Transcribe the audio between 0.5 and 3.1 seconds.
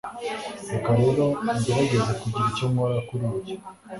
Reka rero ngerageze kugira icyo nkora